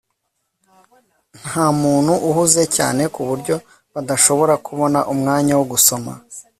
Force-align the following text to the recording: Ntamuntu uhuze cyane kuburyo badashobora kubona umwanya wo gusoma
Ntamuntu 1.45 2.13
uhuze 2.29 2.63
cyane 2.75 3.01
kuburyo 3.15 3.55
badashobora 3.93 4.53
kubona 4.65 4.99
umwanya 5.13 5.53
wo 5.59 5.65
gusoma 5.71 6.11